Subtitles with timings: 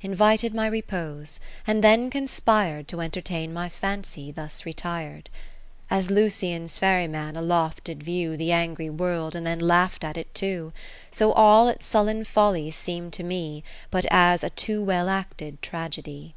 [0.00, 5.30] Invited my repose, and then conspir'd To entertain my Fancy thus retir'd.
[5.88, 10.34] As Lucian's ferry man aloft did view The angry World, and then laugh'd at it
[10.34, 10.72] too: lo
[11.12, 13.62] So all its sullen follies seem to me
[13.92, 16.34] But as a too well acted tragedy.